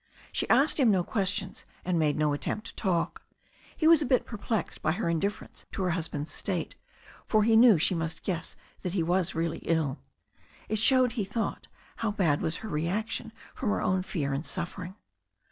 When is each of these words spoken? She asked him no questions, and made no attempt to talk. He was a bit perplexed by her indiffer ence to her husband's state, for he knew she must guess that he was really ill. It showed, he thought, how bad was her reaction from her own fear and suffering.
She 0.31 0.49
asked 0.49 0.79
him 0.79 0.89
no 0.89 1.03
questions, 1.03 1.63
and 1.85 1.99
made 1.99 2.17
no 2.17 2.33
attempt 2.33 2.65
to 2.65 2.75
talk. 2.75 3.21
He 3.77 3.85
was 3.85 4.01
a 4.01 4.05
bit 4.07 4.25
perplexed 4.25 4.81
by 4.81 4.93
her 4.93 5.05
indiffer 5.05 5.43
ence 5.43 5.67
to 5.73 5.83
her 5.83 5.91
husband's 5.91 6.31
state, 6.31 6.75
for 7.27 7.43
he 7.43 7.55
knew 7.55 7.77
she 7.77 7.93
must 7.93 8.23
guess 8.23 8.55
that 8.81 8.93
he 8.93 9.03
was 9.03 9.35
really 9.35 9.59
ill. 9.59 9.99
It 10.67 10.79
showed, 10.79 11.11
he 11.11 11.23
thought, 11.23 11.67
how 11.97 12.09
bad 12.09 12.41
was 12.41 12.57
her 12.65 12.67
reaction 12.67 13.31
from 13.53 13.69
her 13.69 13.81
own 13.83 14.01
fear 14.01 14.33
and 14.33 14.43
suffering. 14.43 14.95